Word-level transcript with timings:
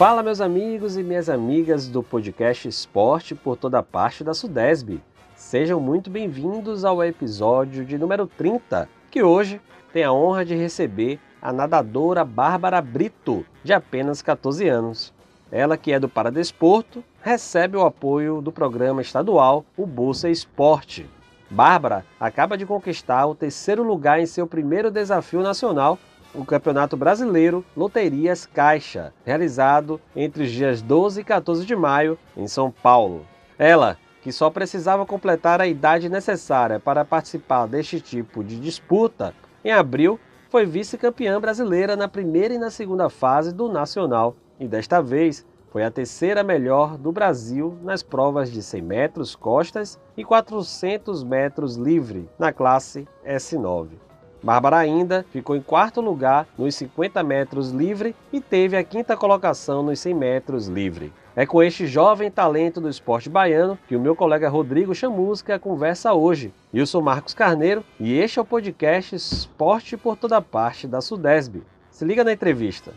Fala, 0.00 0.22
meus 0.22 0.40
amigos 0.40 0.96
e 0.96 1.02
minhas 1.02 1.28
amigas 1.28 1.86
do 1.86 2.02
podcast 2.02 2.66
Esporte 2.66 3.34
por 3.34 3.54
toda 3.54 3.82
parte 3.82 4.24
da 4.24 4.32
Sudesb. 4.32 4.98
Sejam 5.36 5.78
muito 5.78 6.08
bem-vindos 6.08 6.86
ao 6.86 7.04
episódio 7.04 7.84
de 7.84 7.98
número 7.98 8.26
30, 8.26 8.88
que 9.10 9.22
hoje 9.22 9.60
tem 9.92 10.02
a 10.02 10.10
honra 10.10 10.42
de 10.42 10.54
receber 10.54 11.20
a 11.42 11.52
nadadora 11.52 12.24
Bárbara 12.24 12.80
Brito, 12.80 13.44
de 13.62 13.74
apenas 13.74 14.22
14 14.22 14.66
anos. 14.66 15.12
Ela, 15.52 15.76
que 15.76 15.92
é 15.92 16.00
do 16.00 16.08
Paradesporto, 16.08 17.04
recebe 17.20 17.76
o 17.76 17.84
apoio 17.84 18.40
do 18.40 18.50
programa 18.50 19.02
estadual, 19.02 19.66
o 19.76 19.84
Bolsa 19.84 20.30
Esporte. 20.30 21.06
Bárbara 21.50 22.06
acaba 22.18 22.56
de 22.56 22.64
conquistar 22.64 23.26
o 23.26 23.34
terceiro 23.34 23.82
lugar 23.82 24.18
em 24.18 24.24
seu 24.24 24.46
primeiro 24.46 24.90
desafio 24.90 25.42
nacional, 25.42 25.98
o 26.34 26.44
Campeonato 26.44 26.96
Brasileiro 26.96 27.64
Loterias 27.76 28.46
Caixa, 28.46 29.12
realizado 29.24 30.00
entre 30.14 30.44
os 30.44 30.50
dias 30.50 30.82
12 30.82 31.20
e 31.20 31.24
14 31.24 31.64
de 31.64 31.74
maio 31.74 32.18
em 32.36 32.46
São 32.46 32.70
Paulo. 32.70 33.26
Ela, 33.58 33.98
que 34.22 34.32
só 34.32 34.50
precisava 34.50 35.04
completar 35.06 35.60
a 35.60 35.66
idade 35.66 36.08
necessária 36.08 36.78
para 36.78 37.04
participar 37.04 37.66
deste 37.66 38.00
tipo 38.00 38.44
de 38.44 38.58
disputa, 38.58 39.34
em 39.64 39.72
abril 39.72 40.18
foi 40.48 40.66
vice-campeã 40.66 41.40
brasileira 41.40 41.94
na 41.96 42.08
primeira 42.08 42.54
e 42.54 42.58
na 42.58 42.70
segunda 42.70 43.08
fase 43.08 43.52
do 43.52 43.68
Nacional 43.68 44.34
e 44.58 44.66
desta 44.66 45.00
vez 45.00 45.46
foi 45.70 45.84
a 45.84 45.90
terceira 45.90 46.42
melhor 46.42 46.98
do 46.98 47.12
Brasil 47.12 47.78
nas 47.82 48.02
provas 48.02 48.50
de 48.50 48.60
100 48.60 48.82
metros 48.82 49.36
costas 49.36 50.00
e 50.16 50.24
400 50.24 51.22
metros 51.22 51.76
livre 51.76 52.28
na 52.38 52.52
classe 52.52 53.06
S9. 53.24 54.09
Bárbara 54.42 54.78
ainda 54.78 55.24
ficou 55.30 55.54
em 55.54 55.60
quarto 55.60 56.00
lugar 56.00 56.46
nos 56.56 56.74
50 56.74 57.22
metros 57.22 57.70
livre 57.70 58.14
e 58.32 58.40
teve 58.40 58.76
a 58.76 58.82
quinta 58.82 59.16
colocação 59.16 59.82
nos 59.82 60.00
100 60.00 60.14
metros 60.14 60.66
livre. 60.66 61.12
É 61.36 61.44
com 61.44 61.62
este 61.62 61.86
jovem 61.86 62.30
talento 62.30 62.80
do 62.80 62.88
esporte 62.88 63.28
baiano 63.28 63.78
que 63.86 63.94
o 63.94 64.00
meu 64.00 64.16
colega 64.16 64.48
Rodrigo 64.48 64.94
Chamusca 64.94 65.58
conversa 65.58 66.14
hoje. 66.14 66.52
Eu 66.72 66.86
sou 66.86 67.02
Marcos 67.02 67.34
Carneiro 67.34 67.84
e 67.98 68.18
este 68.18 68.38
é 68.38 68.42
o 68.42 68.44
podcast 68.44 69.14
Esporte 69.14 69.96
por 69.96 70.16
Toda 70.16 70.40
Parte 70.40 70.86
da 70.86 71.00
Sudesb. 71.00 71.62
Se 71.90 72.04
liga 72.04 72.24
na 72.24 72.32
entrevista. 72.32 72.92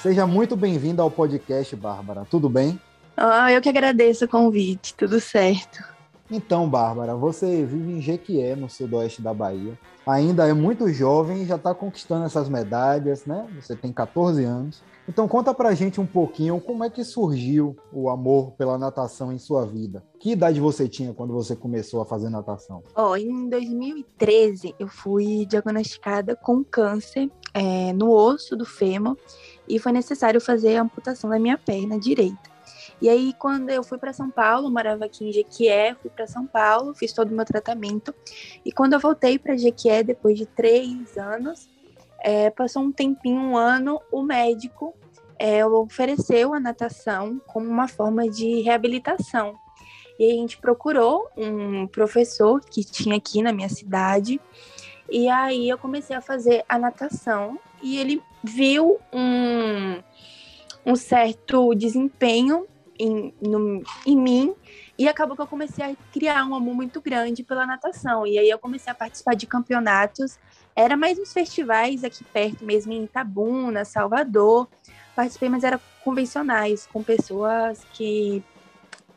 Seja 0.00 0.26
muito 0.26 0.56
bem-vinda 0.56 1.02
ao 1.02 1.10
podcast, 1.10 1.76
Bárbara. 1.76 2.24
Tudo 2.30 2.48
bem? 2.48 2.80
Ah, 3.16 3.52
eu 3.52 3.60
que 3.60 3.68
agradeço 3.68 4.24
o 4.24 4.28
convite, 4.28 4.94
tudo 4.94 5.20
certo. 5.20 5.84
Então, 6.30 6.68
Bárbara, 6.68 7.16
você 7.16 7.64
vive 7.64 7.92
em 7.92 8.00
Jequié, 8.00 8.54
no 8.54 8.70
sudoeste 8.70 9.20
da 9.20 9.34
Bahia. 9.34 9.76
Ainda 10.06 10.46
é 10.46 10.52
muito 10.52 10.88
jovem 10.88 11.42
e 11.42 11.46
já 11.46 11.56
está 11.56 11.74
conquistando 11.74 12.24
essas 12.24 12.48
medalhas, 12.48 13.26
né? 13.26 13.48
Você 13.60 13.74
tem 13.74 13.92
14 13.92 14.44
anos. 14.44 14.82
Então, 15.08 15.26
conta 15.26 15.52
pra 15.52 15.74
gente 15.74 16.00
um 16.00 16.06
pouquinho 16.06 16.60
como 16.60 16.84
é 16.84 16.90
que 16.90 17.02
surgiu 17.02 17.76
o 17.92 18.08
amor 18.08 18.52
pela 18.52 18.78
natação 18.78 19.32
em 19.32 19.38
sua 19.38 19.66
vida. 19.66 20.04
Que 20.20 20.32
idade 20.32 20.60
você 20.60 20.88
tinha 20.88 21.12
quando 21.12 21.32
você 21.32 21.56
começou 21.56 22.00
a 22.00 22.06
fazer 22.06 22.30
natação? 22.30 22.80
Ó, 22.94 23.10
oh, 23.10 23.16
em 23.16 23.48
2013 23.48 24.74
eu 24.78 24.86
fui 24.86 25.44
diagnosticada 25.46 26.36
com 26.36 26.62
câncer 26.62 27.28
é, 27.52 27.92
no 27.92 28.12
osso 28.12 28.56
do 28.56 28.64
fêmur 28.64 29.16
e 29.68 29.80
foi 29.80 29.90
necessário 29.90 30.40
fazer 30.40 30.76
a 30.76 30.82
amputação 30.82 31.28
da 31.28 31.40
minha 31.40 31.58
perna 31.58 31.98
direita. 31.98 32.49
E 33.00 33.08
aí, 33.08 33.32
quando 33.38 33.70
eu 33.70 33.82
fui 33.82 33.96
para 33.96 34.12
São 34.12 34.30
Paulo, 34.30 34.70
morava 34.70 35.06
aqui 35.06 35.28
em 35.28 35.32
Jequié, 35.32 35.94
fui 35.94 36.10
para 36.10 36.26
São 36.26 36.46
Paulo, 36.46 36.94
fiz 36.94 37.12
todo 37.12 37.30
o 37.30 37.34
meu 37.34 37.46
tratamento. 37.46 38.14
E 38.64 38.70
quando 38.70 38.92
eu 38.92 39.00
voltei 39.00 39.38
para 39.38 39.56
Jequié, 39.56 40.02
depois 40.02 40.36
de 40.36 40.44
três 40.44 41.16
anos, 41.16 41.68
é, 42.22 42.50
passou 42.50 42.82
um 42.82 42.92
tempinho, 42.92 43.40
um 43.40 43.56
ano, 43.56 44.00
o 44.12 44.22
médico 44.22 44.94
é, 45.38 45.64
ofereceu 45.64 46.52
a 46.52 46.60
natação 46.60 47.40
como 47.46 47.66
uma 47.66 47.88
forma 47.88 48.28
de 48.28 48.60
reabilitação. 48.60 49.54
E 50.18 50.30
a 50.30 50.34
gente 50.34 50.58
procurou 50.58 51.30
um 51.34 51.86
professor 51.86 52.60
que 52.60 52.84
tinha 52.84 53.16
aqui 53.16 53.40
na 53.42 53.54
minha 53.54 53.70
cidade. 53.70 54.38
E 55.10 55.26
aí 55.30 55.66
eu 55.66 55.78
comecei 55.78 56.14
a 56.14 56.20
fazer 56.20 56.62
a 56.68 56.78
natação 56.78 57.58
e 57.82 57.96
ele 57.96 58.22
viu 58.44 59.00
um, 59.10 60.02
um 60.84 60.94
certo 60.94 61.74
desempenho 61.74 62.66
em, 63.00 63.34
no, 63.40 63.82
em 64.06 64.16
mim 64.16 64.54
e 64.98 65.08
acabou 65.08 65.34
que 65.34 65.40
eu 65.40 65.46
comecei 65.46 65.84
a 65.84 65.96
criar 66.12 66.44
um 66.44 66.54
amor 66.54 66.74
muito 66.74 67.00
grande 67.00 67.42
pela 67.42 67.66
natação. 67.66 68.26
E 68.26 68.38
aí 68.38 68.50
eu 68.50 68.58
comecei 68.58 68.92
a 68.92 68.94
participar 68.94 69.34
de 69.34 69.46
campeonatos. 69.46 70.38
Era 70.76 70.96
mais 70.96 71.18
uns 71.18 71.32
festivais 71.32 72.04
aqui 72.04 72.22
perto 72.22 72.64
mesmo, 72.64 72.92
em 72.92 73.04
Itabuna, 73.04 73.84
Salvador. 73.86 74.68
Participei, 75.16 75.48
mas 75.48 75.64
eram 75.64 75.80
convencionais, 76.04 76.86
com 76.86 77.02
pessoas 77.02 77.82
que 77.94 78.44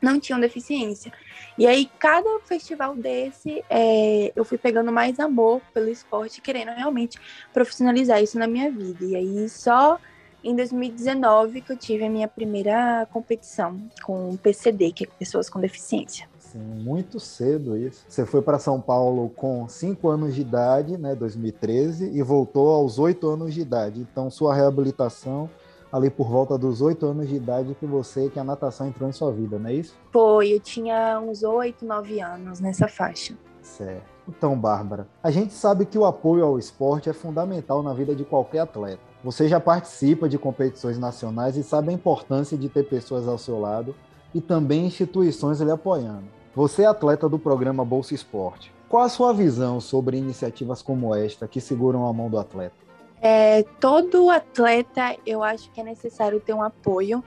não 0.02 0.20
tinham 0.20 0.40
deficiência. 0.40 1.12
E 1.58 1.68
aí, 1.68 1.90
cada 2.00 2.40
festival 2.46 2.96
desse, 2.96 3.64
é, 3.70 4.32
eu 4.36 4.44
fui 4.46 4.58
pegando 4.58 4.92
mais 4.92 5.20
amor 5.20 5.62
pelo 5.74 5.90
esporte, 5.90 6.42
querendo 6.42 6.70
realmente 6.70 7.20
profissionalizar 7.54 8.22
isso 8.24 8.40
na 8.40 8.48
minha 8.48 8.72
vida. 8.72 9.04
E 9.04 9.16
aí, 9.16 9.50
só 9.50 10.00
em 10.44 10.56
2019 10.56 11.62
que 11.62 11.72
eu 11.72 11.78
tive 11.78 12.04
a 12.06 12.10
minha 12.10 12.28
primeira 12.28 13.08
competição 13.12 13.78
com 14.04 14.36
PCD, 14.38 14.92
que 14.92 15.06
é 15.06 15.08
pessoas 15.08 15.50
com 15.50 15.60
deficiência. 15.60 16.28
Sim, 16.38 16.60
muito 16.60 17.20
cedo 17.20 17.76
isso. 17.76 18.06
Você 18.08 18.26
foi 18.26 18.42
para 18.42 18.60
São 18.60 18.80
Paulo 18.80 19.30
com 19.30 19.68
5 19.68 20.08
anos 20.08 20.36
de 20.36 20.42
idade, 20.42 20.98
né, 20.98 21.16
2013, 21.16 22.12
e 22.14 22.22
voltou 22.22 22.70
aos 22.70 23.00
8 23.00 23.28
anos 23.28 23.54
de 23.54 23.62
idade. 23.62 24.02
Então, 24.02 24.30
sua 24.30 24.54
reabilitação 24.54 25.50
ali 25.92 26.10
por 26.10 26.28
volta 26.28 26.58
dos 26.58 26.82
8 26.82 27.06
anos 27.06 27.30
de 27.30 27.36
idade 27.36 27.76
que 27.80 27.86
você, 27.86 28.30
que 28.30 28.40
a 28.40 28.44
natação 28.44 28.88
entrou 28.88 29.08
em 29.08 29.12
sua 29.12 29.32
vida, 29.32 29.58
não 29.58 29.70
é 29.70 29.74
isso? 29.74 29.96
Foi, 30.12 30.54
eu 30.54 30.60
tinha 30.60 31.20
uns 31.20 31.44
8, 31.44 31.86
9 31.86 32.20
anos 32.20 32.60
nessa 32.60 32.88
faixa. 32.88 33.36
Certo. 33.62 34.04
Então, 34.28 34.58
Bárbara, 34.58 35.08
a 35.22 35.30
gente 35.32 35.54
sabe 35.54 35.86
que 35.86 35.98
o 35.98 36.06
apoio 36.06 36.46
ao 36.46 36.58
esporte 36.58 37.10
é 37.10 37.14
fundamental 37.14 37.84
na 37.84 37.94
vida 37.94 38.16
de 38.16 38.24
qualquer 38.24 38.60
atleta. 38.60 39.13
Você 39.24 39.48
já 39.48 39.58
participa 39.58 40.28
de 40.28 40.38
competições 40.38 41.00
nacionais 41.00 41.56
e 41.56 41.64
sabe 41.64 41.90
a 41.90 41.94
importância 41.94 42.58
de 42.58 42.68
ter 42.68 42.84
pessoas 42.84 43.26
ao 43.26 43.38
seu 43.38 43.58
lado 43.58 43.96
e 44.36 44.42
também 44.42 44.86
instituições 44.86 45.62
lhe 45.62 45.72
apoiando. 45.72 46.26
Você 46.54 46.84
é 46.84 46.88
atleta 46.88 47.30
do 47.30 47.40
programa 47.40 47.86
Bolsa 47.86 48.14
Esporte. 48.14 48.74
Qual 48.90 49.02
a 49.02 49.10
sua 49.10 49.34
visão 49.34 49.80
sobre 49.80 50.18
iniciativas 50.18 50.82
como 50.82 51.16
esta 51.16 51.48
que 51.48 51.62
seguram 51.62 52.06
a 52.06 52.12
mão 52.12 52.30
do 52.30 52.38
atleta? 52.38 52.76
É, 53.22 53.64
todo 53.80 54.30
atleta, 54.30 55.16
eu 55.26 55.42
acho 55.42 55.72
que 55.72 55.80
é 55.80 55.84
necessário 55.84 56.42
ter 56.42 56.54
um 56.54 56.62
apoio, 56.62 57.24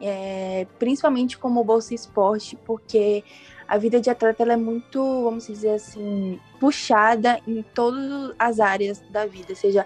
é, 0.00 0.68
principalmente 0.78 1.36
como 1.36 1.64
Bolsa 1.64 1.92
Esporte, 1.92 2.56
porque 2.64 3.24
a 3.66 3.76
vida 3.76 4.00
de 4.00 4.08
atleta 4.08 4.44
é 4.44 4.56
muito, 4.56 5.02
vamos 5.24 5.48
dizer 5.48 5.70
assim, 5.70 6.38
puxada 6.60 7.40
em 7.46 7.62
todas 7.74 8.32
as 8.38 8.60
áreas 8.60 9.02
da 9.10 9.26
vida, 9.26 9.54
seja 9.56 9.84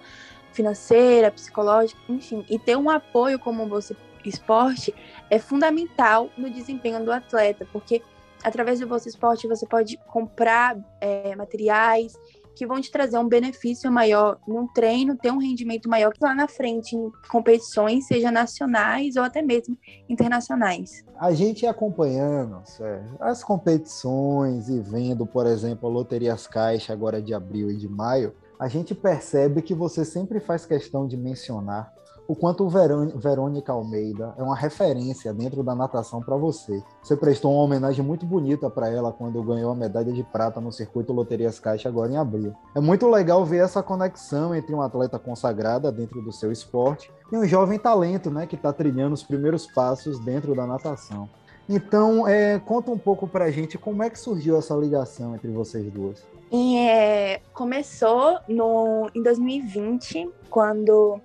financeira, 0.55 1.31
psicológica, 1.31 2.01
enfim. 2.09 2.45
E 2.49 2.59
ter 2.59 2.77
um 2.77 2.89
apoio 2.89 3.39
como 3.39 3.63
o 3.63 3.67
Bolsa 3.67 3.97
Esporte 4.25 4.95
é 5.29 5.39
fundamental 5.39 6.31
no 6.39 6.49
desempenho 6.49 7.05
do 7.05 7.13
atleta, 7.13 7.67
porque 7.73 8.01
através 8.43 8.81
do 8.81 8.87
Bolsa 8.87 9.09
Esporte 9.09 9.47
você 9.47 9.67
pode 9.67 9.99
comprar 10.07 10.79
é, 11.01 11.35
materiais 11.37 12.15
que 12.55 12.67
vão 12.67 12.81
te 12.81 12.91
trazer 12.91 13.19
um 13.19 13.27
benefício 13.27 13.91
maior 13.91 14.39
num 14.47 14.67
treino, 14.69 15.17
ter 15.17 15.33
um 15.33 15.39
rendimento 15.39 15.89
maior 15.89 16.13
lá 16.21 16.35
na 16.35 16.47
frente 16.47 16.95
em 16.95 17.11
competições, 17.29 18.07
seja 18.07 18.31
nacionais 18.31 19.17
ou 19.17 19.25
até 19.25 19.43
mesmo 19.43 19.77
internacionais. 20.09 21.05
A 21.19 21.33
gente 21.33 21.67
acompanhando 21.67 22.63
Sérgio, 22.65 23.17
as 23.19 23.43
competições 23.43 24.69
e 24.69 24.81
vendo, 24.81 25.27
por 25.27 25.47
exemplo, 25.47 25.89
Loterias 25.89 26.47
Caixa 26.47 26.93
agora 26.93 27.21
de 27.21 27.35
abril 27.35 27.71
e 27.71 27.77
de 27.77 27.89
maio, 27.89 28.33
a 28.59 28.69
gente 28.69 28.95
percebe 28.95 29.63
que 29.63 29.75
você 29.75 30.05
sempre 30.05 30.41
faz 30.41 30.65
questão 30.67 31.07
de 31.07 31.17
mencionar 31.17 31.93
o 32.27 32.35
quanto 32.35 32.67
Verônica 32.69 33.71
Almeida 33.71 34.35
é 34.39 34.43
uma 34.43 34.57
referência 34.57 35.33
dentro 35.33 35.63
da 35.63 35.75
natação 35.75 36.23
para 36.23 36.37
você. 36.37 36.83
Você 37.03 37.15
prestou 37.17 37.53
uma 37.53 37.63
homenagem 37.63 38.03
muito 38.03 38.25
bonita 38.25 38.71
para 38.71 38.89
ela 38.89 39.13
quando 39.13 39.43
ganhou 39.43 39.71
a 39.71 39.75
medalha 39.75 40.11
de 40.11 40.23
prata 40.23 40.59
no 40.59 40.73
circuito 40.73 41.13
Loterias 41.13 41.61
Caixa 41.61 41.89
agora 41.89 42.11
em 42.11 42.17
abril. 42.17 42.55
É 42.75 42.81
muito 42.81 43.09
legal 43.11 43.45
ver 43.45 43.59
essa 43.59 43.83
conexão 43.83 44.55
entre 44.55 44.75
uma 44.75 44.87
atleta 44.87 45.19
consagrada 45.19 45.93
dentro 45.93 46.23
do 46.23 46.33
seu 46.33 46.51
esporte 46.51 47.13
e 47.31 47.37
um 47.37 47.45
jovem 47.45 47.79
talento, 47.79 48.31
né, 48.31 48.47
que 48.47 48.57
está 48.57 48.73
trilhando 48.73 49.13
os 49.13 49.23
primeiros 49.23 49.67
passos 49.67 50.19
dentro 50.19 50.55
da 50.55 50.67
natação. 50.67 51.29
Então, 51.69 52.29
é, 52.29 52.59
conta 52.59 52.91
um 52.91 52.99
pouco 52.99 53.27
para 53.27 53.47
a 53.47 53.51
gente 53.51 53.79
como 53.79 54.03
é 54.03 54.11
que 54.11 54.19
surgiu 54.19 54.57
essa 54.59 54.75
ligação 54.75 55.35
entre 55.35 55.51
vocês 55.51 55.91
duas. 55.91 56.25
É, 56.53 57.41
começou 57.53 58.39
no, 58.47 59.11
em 59.15 59.23
2020, 59.23 60.31
quando 60.51 61.21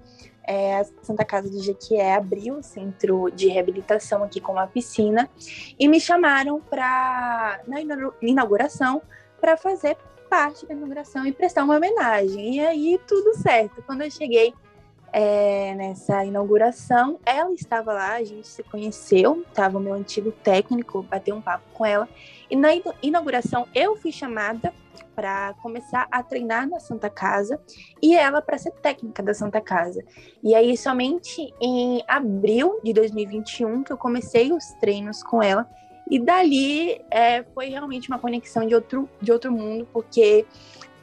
é, 0.47 0.80
a 0.80 0.86
Santa 1.03 1.24
Casa 1.24 1.50
de 1.50 1.59
Jequié 1.59 2.15
abriu 2.15 2.56
o 2.56 2.63
centro 2.63 3.30
de 3.30 3.47
reabilitação 3.50 4.24
aqui 4.24 4.39
com 4.39 4.53
uma 4.53 4.65
piscina 4.65 5.30
e 5.77 5.88
me 5.88 6.00
chamaram 6.00 6.59
para 6.59 7.62
na 7.68 7.80
inauguração 8.21 9.01
para 9.39 9.56
fazer 9.56 9.95
parte 10.30 10.65
da 10.65 10.74
inauguração 10.74 11.25
e 11.25 11.31
prestar 11.31 11.63
uma 11.63 11.77
homenagem. 11.77 12.56
E 12.56 12.59
aí 12.59 13.00
tudo 13.07 13.35
certo. 13.35 13.83
Quando 13.83 14.01
eu 14.01 14.12
cheguei, 14.12 14.53
é, 15.11 15.73
nessa 15.75 16.23
inauguração. 16.25 17.19
Ela 17.25 17.53
estava 17.53 17.94
lá, 17.94 18.13
a 18.15 18.23
gente 18.23 18.47
se 18.47 18.63
conheceu, 18.63 19.44
estava 19.47 19.77
o 19.77 19.81
meu 19.81 19.94
antigo 19.94 20.31
técnico, 20.31 21.03
bateu 21.03 21.35
um 21.35 21.41
papo 21.41 21.65
com 21.73 21.85
ela. 21.85 22.07
E 22.50 22.56
na 22.56 22.69
inauguração 23.01 23.67
eu 23.73 23.95
fui 23.95 24.11
chamada 24.11 24.73
para 25.15 25.53
começar 25.61 26.07
a 26.09 26.23
treinar 26.23 26.67
na 26.67 26.79
Santa 26.79 27.09
Casa 27.09 27.59
e 28.01 28.15
ela 28.15 28.41
para 28.41 28.57
ser 28.57 28.71
técnica 28.71 29.21
da 29.21 29.33
Santa 29.33 29.59
Casa. 29.59 30.03
E 30.41 30.56
aí 30.56 30.77
somente 30.77 31.53
em 31.59 32.01
abril 32.07 32.79
de 32.83 32.94
2021 32.94 33.83
que 33.83 33.91
eu 33.91 33.97
comecei 33.97 34.53
os 34.53 34.65
treinos 34.79 35.21
com 35.21 35.44
ela 35.44 35.69
e 36.09 36.17
dali 36.17 37.01
é, 37.11 37.44
foi 37.53 37.67
realmente 37.67 38.09
uma 38.09 38.17
conexão 38.17 38.65
de 38.65 38.73
outro, 38.73 39.07
de 39.21 39.31
outro 39.31 39.51
mundo, 39.51 39.88
porque 39.94 40.45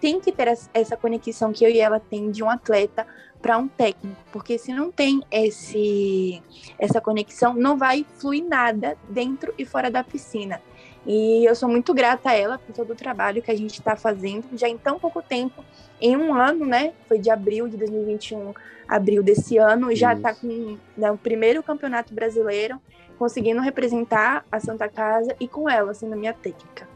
tem 0.01 0.21
que 0.21 0.33
ter 0.33 0.49
essa 0.75 0.97
conexão 0.97 1.53
que 1.53 1.65
eu 1.65 1.71
e 1.71 1.79
ela 1.79 2.01
tem 2.01 2.31
de 2.31 2.43
um 2.43 2.51
atleta 2.51 3.07
para 3.47 3.59
um 3.59 3.69
técnico, 3.69 4.21
porque 4.33 4.59
se 4.59 4.73
não 4.73 4.91
tem 4.91 5.23
esse 5.31 6.43
essa 6.77 7.01
conexão, 7.01 7.55
não 7.55 7.79
vai 7.79 8.05
fluir 8.19 8.45
nada 8.45 8.97
dentro 9.09 9.55
e 9.57 9.65
fora 9.65 9.89
da 9.89 10.03
piscina. 10.03 10.61
E 11.07 11.49
eu 11.49 11.55
sou 11.55 11.69
muito 11.69 11.95
grata 11.95 12.31
a 12.31 12.35
ela 12.35 12.59
por 12.59 12.75
todo 12.75 12.93
o 12.93 12.97
trabalho 12.97 13.41
que 13.41 13.51
a 13.53 13.57
gente 13.57 13.79
está 13.79 13.95
fazendo 13.95 14.47
já 14.55 14.69
em 14.69 14.77
tão 14.77 14.99
pouco 14.99 15.23
tempo, 15.23 15.65
em 16.01 16.17
um 16.17 16.35
ano, 16.35 16.67
né? 16.67 16.93
Foi 17.07 17.21
de 17.21 17.31
abril 17.31 17.69
de 17.69 17.77
2021, 17.77 18.53
abril 18.89 19.23
desse 19.23 19.59
ano, 19.59 19.95
já 19.95 20.13
está 20.13 20.35
com 20.35 20.77
né, 20.97 21.13
o 21.13 21.17
primeiro 21.17 21.63
campeonato 21.63 22.13
brasileiro, 22.13 22.81
conseguindo 23.17 23.61
representar 23.61 24.45
a 24.51 24.59
Santa 24.59 24.89
Casa 24.89 25.37
e 25.39 25.47
com 25.47 25.71
ela 25.71 25.95
sendo 25.95 26.17
minha 26.17 26.35
técnica. 26.35 26.89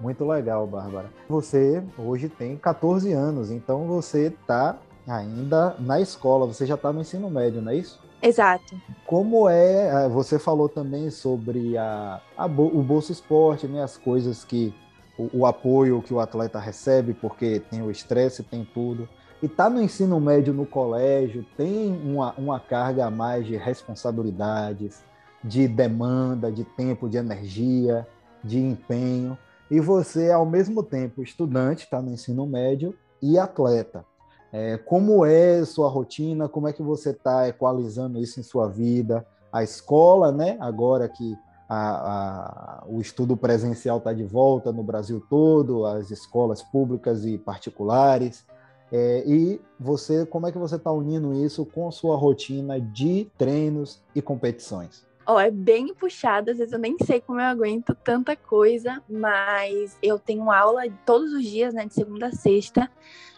Muito 0.00 0.26
legal, 0.26 0.66
Bárbara. 0.66 1.12
Você 1.28 1.80
hoje 1.96 2.28
tem 2.28 2.56
14 2.56 3.12
anos, 3.12 3.52
então 3.52 3.86
você 3.86 4.26
está 4.26 4.76
ainda 5.06 5.76
na 5.78 6.00
escola, 6.00 6.46
você 6.46 6.66
já 6.66 6.74
está 6.74 6.92
no 6.92 7.00
ensino 7.00 7.30
médio, 7.30 7.60
não 7.60 7.72
é 7.72 7.76
isso? 7.76 8.00
Exato. 8.22 8.76
Como 9.06 9.48
é, 9.48 9.90
ah, 9.90 10.08
você 10.08 10.38
falou 10.38 10.68
também 10.68 11.10
sobre 11.10 11.76
a, 11.76 12.20
a 12.36 12.46
o 12.46 12.82
Bolsa 12.82 13.12
Esporte, 13.12 13.66
né, 13.66 13.82
as 13.82 13.96
coisas 13.96 14.44
que, 14.44 14.74
o, 15.18 15.40
o, 15.40 15.46
apoio 15.46 16.02
que 16.02 16.14
o 16.14 16.20
atleta 16.20 16.58
recebe, 16.58 17.14
porque 17.14 17.60
tem 17.60 17.82
o 17.82 17.90
estresse, 17.90 18.42
tem 18.42 18.64
tudo. 18.64 19.08
E 19.42 19.48
tá 19.48 19.68
no 19.68 19.82
ensino 19.82 20.20
médio 20.20 20.54
no 20.54 20.64
colégio, 20.64 21.44
tem 21.56 21.90
uma, 22.04 22.32
uma 22.38 22.60
carga 22.60 23.06
a 23.06 23.10
mais 23.10 23.44
de 23.44 23.56
responsabilidades, 23.56 25.02
de 25.42 25.66
demanda, 25.66 26.52
de 26.52 26.62
tempo, 26.62 27.08
de 27.08 27.16
energia, 27.16 28.06
de 28.44 28.60
empenho 28.60 29.36
e 29.72 29.80
você, 29.80 30.30
ao 30.30 30.44
mesmo 30.44 30.82
tempo, 30.82 31.22
estudante, 31.22 31.84
está 31.84 32.02
no 32.02 32.10
ensino 32.10 32.46
médio 32.46 32.94
e 33.22 33.38
atleta. 33.38 34.04
É, 34.52 34.76
como 34.76 35.24
é 35.24 35.64
sua 35.64 35.88
rotina? 35.88 36.48
Como 36.48 36.68
é 36.68 36.72
que 36.72 36.82
você 36.82 37.10
está 37.10 37.48
equalizando 37.48 38.18
isso 38.18 38.38
em 38.38 38.42
sua 38.42 38.68
vida? 38.68 39.26
A 39.50 39.62
escola, 39.62 40.30
né? 40.30 40.58
Agora 40.60 41.08
que 41.08 41.34
a, 41.68 42.82
a, 42.82 42.84
o 42.86 43.00
estudo 43.00 43.34
presencial 43.34 43.96
está 43.96 44.12
de 44.12 44.24
volta 44.24 44.70
no 44.70 44.82
Brasil 44.82 45.24
todo, 45.30 45.86
as 45.86 46.10
escolas 46.10 46.62
públicas 46.62 47.24
e 47.24 47.38
particulares. 47.38 48.44
É, 48.92 49.24
e 49.26 49.58
você, 49.80 50.26
como 50.26 50.46
é 50.46 50.52
que 50.52 50.58
você 50.58 50.76
está 50.76 50.92
unindo 50.92 51.32
isso 51.32 51.64
com 51.64 51.90
sua 51.90 52.14
rotina 52.14 52.78
de 52.78 53.26
treinos 53.38 54.02
e 54.14 54.20
competições? 54.20 55.06
Ó, 55.24 55.36
oh, 55.36 55.40
é 55.40 55.50
bem 55.50 55.94
puxado, 55.94 56.50
às 56.50 56.58
vezes 56.58 56.72
eu 56.72 56.78
nem 56.78 56.96
sei 57.06 57.20
como 57.20 57.40
eu 57.40 57.46
aguento 57.46 57.94
tanta 57.94 58.36
coisa, 58.36 59.00
mas 59.08 59.96
eu 60.02 60.18
tenho 60.18 60.50
aula 60.50 60.82
todos 61.06 61.32
os 61.32 61.44
dias, 61.44 61.72
né, 61.72 61.86
de 61.86 61.94
segunda 61.94 62.26
a 62.26 62.32
sexta, 62.32 62.90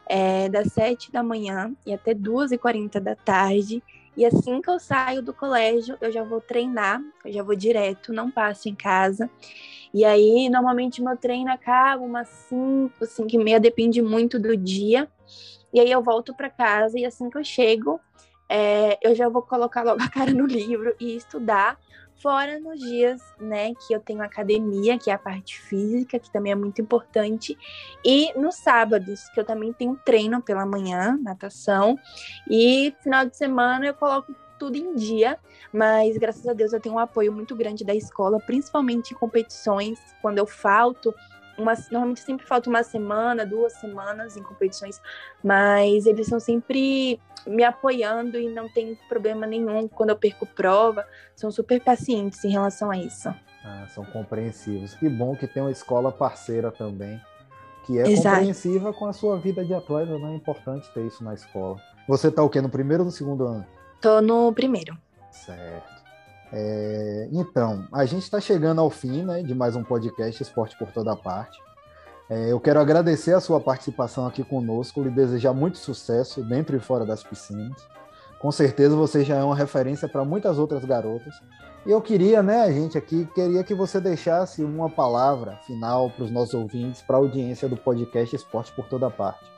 é, 0.06 0.48
das 0.48 0.72
sete 0.72 1.10
da 1.10 1.22
manhã 1.22 1.72
e 1.86 1.92
até 1.92 2.14
duas 2.14 2.52
e 2.52 2.58
quarenta 2.58 3.00
da 3.00 3.14
tarde. 3.14 3.82
E 4.16 4.24
assim 4.24 4.60
que 4.60 4.70
eu 4.70 4.78
saio 4.78 5.22
do 5.22 5.34
colégio, 5.34 5.96
eu 6.00 6.12
já 6.12 6.22
vou 6.22 6.40
treinar, 6.40 7.02
eu 7.24 7.32
já 7.32 7.42
vou 7.42 7.56
direto, 7.56 8.12
não 8.12 8.30
passo 8.30 8.68
em 8.68 8.74
casa. 8.74 9.28
E 9.92 10.04
aí, 10.04 10.48
normalmente, 10.48 11.02
meu 11.02 11.16
treino 11.16 11.50
acaba 11.50 12.02
umas 12.02 12.28
5, 12.28 13.06
5 13.06 13.34
e 13.34 13.38
meia, 13.38 13.60
depende 13.60 14.00
muito 14.02 14.38
do 14.38 14.56
dia. 14.56 15.08
E 15.72 15.80
aí 15.80 15.90
eu 15.90 16.02
volto 16.02 16.34
para 16.34 16.48
casa 16.48 16.98
e 16.98 17.04
assim 17.04 17.28
que 17.28 17.36
eu 17.36 17.44
chego, 17.44 18.00
é, 18.48 18.98
eu 19.02 19.14
já 19.14 19.28
vou 19.28 19.42
colocar 19.42 19.82
logo 19.82 20.02
a 20.02 20.08
cara 20.08 20.32
no 20.32 20.46
livro 20.46 20.94
e 21.00 21.16
estudar. 21.16 21.78
Fora 22.24 22.58
nos 22.58 22.80
dias, 22.80 23.20
né, 23.38 23.74
que 23.74 23.92
eu 23.92 24.00
tenho 24.00 24.22
academia, 24.22 24.98
que 24.98 25.10
é 25.10 25.12
a 25.12 25.18
parte 25.18 25.60
física, 25.60 26.18
que 26.18 26.30
também 26.30 26.52
é 26.52 26.54
muito 26.54 26.80
importante, 26.80 27.54
e 28.02 28.32
nos 28.32 28.54
sábados, 28.54 29.28
que 29.28 29.38
eu 29.38 29.44
também 29.44 29.74
tenho 29.74 29.94
treino 30.06 30.40
pela 30.40 30.64
manhã, 30.64 31.18
natação, 31.22 31.98
e 32.48 32.94
final 33.02 33.26
de 33.26 33.36
semana 33.36 33.84
eu 33.84 33.92
coloco 33.92 34.34
tudo 34.58 34.78
em 34.78 34.94
dia, 34.94 35.38
mas 35.70 36.16
graças 36.16 36.48
a 36.48 36.54
Deus 36.54 36.72
eu 36.72 36.80
tenho 36.80 36.94
um 36.94 36.98
apoio 36.98 37.30
muito 37.30 37.54
grande 37.54 37.84
da 37.84 37.94
escola, 37.94 38.40
principalmente 38.40 39.12
em 39.12 39.18
competições, 39.18 39.98
quando 40.22 40.38
eu 40.38 40.46
falto, 40.46 41.14
uma, 41.58 41.74
normalmente 41.90 42.20
sempre 42.20 42.46
falta 42.46 42.68
uma 42.68 42.82
semana, 42.82 43.46
duas 43.46 43.72
semanas 43.74 44.36
em 44.36 44.42
competições, 44.42 45.00
mas 45.42 46.06
eles 46.06 46.26
são 46.26 46.40
sempre 46.40 47.20
me 47.46 47.62
apoiando 47.62 48.38
e 48.38 48.48
não 48.48 48.68
tem 48.68 48.98
problema 49.08 49.46
nenhum 49.46 49.86
quando 49.86 50.10
eu 50.10 50.16
perco 50.16 50.46
prova, 50.46 51.06
são 51.36 51.50
super 51.50 51.80
pacientes 51.82 52.42
em 52.44 52.50
relação 52.50 52.90
a 52.90 52.96
isso. 52.96 53.28
Ah, 53.64 53.86
são 53.88 54.04
compreensivos. 54.04 54.94
Que 54.94 55.08
bom 55.08 55.34
que 55.34 55.46
tem 55.46 55.62
uma 55.62 55.70
escola 55.70 56.12
parceira 56.12 56.70
também, 56.70 57.20
que 57.86 57.98
é 57.98 58.08
Exato. 58.08 58.36
compreensiva 58.36 58.92
com 58.92 59.06
a 59.06 59.12
sua 59.12 59.38
vida 59.38 59.64
de 59.64 59.74
atleta, 59.74 60.18
não 60.18 60.28
é 60.28 60.34
importante 60.34 60.90
ter 60.92 61.06
isso 61.06 61.22
na 61.22 61.34
escola. 61.34 61.80
Você 62.08 62.30
tá 62.30 62.42
o 62.42 62.50
quê? 62.50 62.60
No 62.60 62.68
primeiro 62.68 63.02
ou 63.02 63.06
no 63.06 63.12
segundo 63.12 63.46
ano? 63.46 63.66
Tô 64.00 64.20
no 64.20 64.52
primeiro. 64.52 64.96
Certo. 65.30 65.93
É, 66.52 67.28
então, 67.32 67.86
a 67.92 68.04
gente 68.04 68.22
está 68.22 68.40
chegando 68.40 68.80
ao 68.80 68.90
fim 68.90 69.22
né, 69.22 69.42
de 69.42 69.54
mais 69.54 69.74
um 69.74 69.82
podcast 69.82 70.42
Esporte 70.42 70.76
por 70.78 70.90
Toda 70.92 71.16
Parte. 71.16 71.58
É, 72.28 72.52
eu 72.52 72.58
quero 72.58 72.80
agradecer 72.80 73.34
a 73.34 73.40
sua 73.40 73.60
participação 73.60 74.26
aqui 74.26 74.42
conosco, 74.42 75.02
lhe 75.02 75.10
desejar 75.10 75.52
muito 75.52 75.78
sucesso 75.78 76.42
dentro 76.42 76.76
e 76.76 76.80
fora 76.80 77.04
das 77.04 77.22
piscinas. 77.22 77.76
Com 78.40 78.50
certeza 78.50 78.94
você 78.94 79.24
já 79.24 79.36
é 79.36 79.42
uma 79.42 79.56
referência 79.56 80.08
para 80.08 80.24
muitas 80.24 80.58
outras 80.58 80.84
garotas. 80.84 81.34
E 81.86 81.90
eu 81.90 82.00
queria, 82.00 82.42
né, 82.42 82.62
a 82.62 82.72
gente 82.72 82.96
aqui, 82.96 83.26
queria 83.34 83.62
que 83.62 83.74
você 83.74 84.00
deixasse 84.00 84.64
uma 84.64 84.88
palavra 84.88 85.58
final 85.66 86.10
para 86.10 86.24
os 86.24 86.30
nossos 86.30 86.54
ouvintes, 86.54 87.02
para 87.02 87.16
a 87.16 87.18
audiência 87.18 87.68
do 87.68 87.76
podcast 87.76 88.34
Esporte 88.34 88.72
por 88.72 88.86
Toda 88.86 89.10
Parte. 89.10 89.53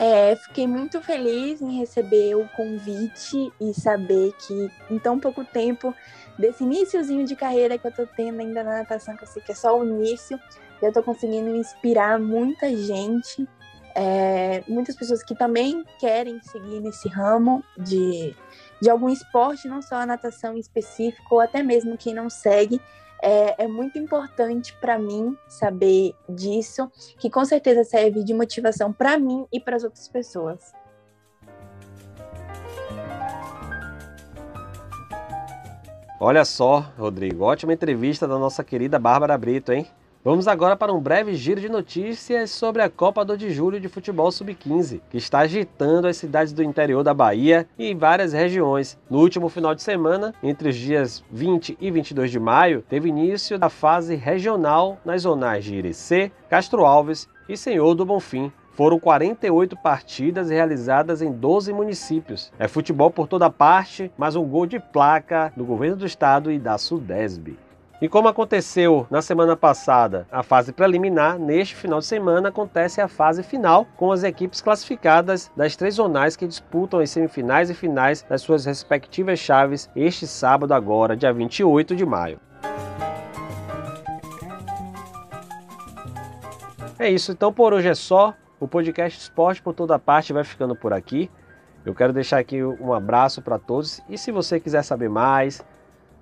É, 0.00 0.36
fiquei 0.36 0.64
muito 0.64 1.02
feliz 1.02 1.60
em 1.60 1.76
receber 1.76 2.36
o 2.36 2.48
convite 2.50 3.52
e 3.60 3.74
saber 3.74 4.32
que 4.46 4.70
em 4.88 4.96
tão 4.96 5.18
pouco 5.18 5.44
tempo 5.44 5.92
desse 6.38 6.62
iníciozinho 6.62 7.26
de 7.26 7.34
carreira 7.34 7.76
que 7.76 7.84
eu 7.84 7.90
tô 7.90 8.06
tendo 8.06 8.40
ainda 8.40 8.62
na 8.62 8.78
natação, 8.78 9.16
que 9.16 9.24
eu 9.24 9.26
sei 9.26 9.42
que 9.42 9.50
é 9.50 9.54
só 9.56 9.76
o 9.76 9.84
início, 9.84 10.38
eu 10.80 10.92
tô 10.92 11.02
conseguindo 11.02 11.50
inspirar 11.56 12.16
muita 12.20 12.72
gente, 12.76 13.48
é, 13.92 14.62
muitas 14.68 14.94
pessoas 14.94 15.20
que 15.24 15.34
também 15.34 15.82
querem 15.98 16.40
seguir 16.42 16.78
nesse 16.78 17.08
ramo 17.08 17.64
de, 17.76 18.36
de 18.80 18.88
algum 18.88 19.08
esporte, 19.08 19.66
não 19.66 19.82
só 19.82 19.96
a 19.96 20.06
natação 20.06 20.56
em 20.56 20.60
específico, 20.60 21.34
ou 21.34 21.40
até 21.40 21.60
mesmo 21.60 21.98
quem 21.98 22.14
não 22.14 22.30
segue. 22.30 22.80
É, 23.22 23.64
é 23.64 23.66
muito 23.66 23.98
importante 23.98 24.72
para 24.80 24.98
mim 24.98 25.36
saber 25.48 26.14
disso, 26.28 26.90
que 27.18 27.28
com 27.28 27.44
certeza 27.44 27.84
serve 27.84 28.22
de 28.22 28.32
motivação 28.32 28.92
para 28.92 29.18
mim 29.18 29.46
e 29.52 29.58
para 29.58 29.76
as 29.76 29.84
outras 29.84 30.08
pessoas. 30.08 30.72
Olha 36.20 36.44
só, 36.44 36.84
Rodrigo, 36.98 37.44
ótima 37.44 37.72
entrevista 37.72 38.26
da 38.26 38.36
nossa 38.38 38.64
querida 38.64 38.98
Bárbara 38.98 39.38
Brito, 39.38 39.72
hein? 39.72 39.86
Vamos 40.28 40.46
agora 40.46 40.76
para 40.76 40.92
um 40.92 41.00
breve 41.00 41.34
giro 41.34 41.58
de 41.58 41.70
notícias 41.70 42.50
sobre 42.50 42.82
a 42.82 42.90
Copa 42.90 43.24
do 43.24 43.34
de 43.34 43.48
Julho 43.48 43.80
de 43.80 43.88
Futebol 43.88 44.30
Sub-15, 44.30 45.00
que 45.08 45.16
está 45.16 45.38
agitando 45.38 46.06
as 46.06 46.18
cidades 46.18 46.52
do 46.52 46.62
interior 46.62 47.02
da 47.02 47.14
Bahia 47.14 47.66
e 47.78 47.86
em 47.86 47.96
várias 47.96 48.34
regiões. 48.34 48.98
No 49.08 49.20
último 49.20 49.48
final 49.48 49.74
de 49.74 49.82
semana, 49.82 50.34
entre 50.42 50.68
os 50.68 50.76
dias 50.76 51.24
20 51.30 51.78
e 51.80 51.90
22 51.90 52.30
de 52.30 52.38
maio, 52.38 52.84
teve 52.86 53.08
início 53.08 53.56
a 53.58 53.70
fase 53.70 54.16
regional 54.16 54.98
nas 55.02 55.22
zonais 55.22 55.64
de 55.64 55.76
Irecê, 55.76 56.30
Castro 56.50 56.84
Alves 56.84 57.26
e 57.48 57.56
Senhor 57.56 57.94
do 57.94 58.04
Bonfim, 58.04 58.52
foram 58.74 59.00
48 59.00 59.78
partidas 59.78 60.50
realizadas 60.50 61.22
em 61.22 61.32
12 61.32 61.72
municípios. 61.72 62.52
É 62.58 62.68
futebol 62.68 63.10
por 63.10 63.26
toda 63.26 63.48
parte, 63.48 64.12
mas 64.18 64.36
um 64.36 64.44
gol 64.44 64.66
de 64.66 64.78
placa 64.78 65.50
do 65.56 65.64
governo 65.64 65.96
do 65.96 66.04
estado 66.04 66.52
e 66.52 66.58
da 66.58 66.76
Sudesb. 66.76 67.56
E 68.00 68.08
como 68.08 68.28
aconteceu 68.28 69.08
na 69.10 69.20
semana 69.20 69.56
passada 69.56 70.24
a 70.30 70.44
fase 70.44 70.72
preliminar, 70.72 71.36
neste 71.36 71.74
final 71.74 71.98
de 71.98 72.06
semana 72.06 72.48
acontece 72.48 73.00
a 73.00 73.08
fase 73.08 73.42
final 73.42 73.86
com 73.96 74.12
as 74.12 74.22
equipes 74.22 74.60
classificadas 74.60 75.50
das 75.56 75.74
três 75.74 75.96
zonais 75.96 76.36
que 76.36 76.46
disputam 76.46 77.00
as 77.00 77.10
semifinais 77.10 77.70
e 77.70 77.74
finais 77.74 78.22
das 78.22 78.40
suas 78.40 78.64
respectivas 78.64 79.40
chaves 79.40 79.90
este 79.96 80.28
sábado 80.28 80.72
agora, 80.74 81.16
dia 81.16 81.32
28 81.32 81.96
de 81.96 82.06
maio. 82.06 82.38
É 87.00 87.10
isso, 87.10 87.32
então 87.32 87.52
por 87.52 87.72
hoje 87.72 87.88
é 87.88 87.94
só. 87.94 88.32
O 88.60 88.68
podcast 88.68 89.18
Esporte 89.18 89.60
por 89.60 89.72
Toda 89.72 89.98
Parte 89.98 90.32
vai 90.32 90.44
ficando 90.44 90.76
por 90.76 90.92
aqui. 90.92 91.28
Eu 91.84 91.94
quero 91.94 92.12
deixar 92.12 92.38
aqui 92.38 92.62
um 92.62 92.92
abraço 92.92 93.42
para 93.42 93.58
todos 93.58 94.00
e 94.08 94.16
se 94.16 94.30
você 94.30 94.60
quiser 94.60 94.82
saber 94.82 95.08
mais 95.08 95.64